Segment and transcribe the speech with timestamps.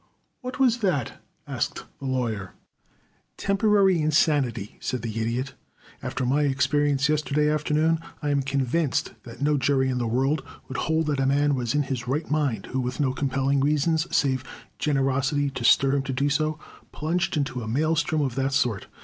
[0.39, 2.55] "What was that?" asked the Lawyer.
[3.37, 5.53] "Temporary insanity," said the Idiot.
[6.01, 10.77] "After my experience yesterday afternoon I am convinced that no jury in the world would
[10.77, 14.43] hold that a man was in his right mind who, with no compelling reasons save
[14.79, 16.57] generosity to stir him to do so,
[16.91, 18.87] plunged into a maelstrom of that sort.